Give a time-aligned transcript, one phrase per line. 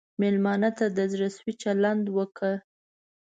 [0.21, 2.53] مېلمه ته د زړه سوي چلند وکړه.